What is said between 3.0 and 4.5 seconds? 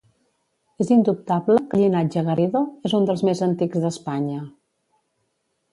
un dels més antics d'Espanya.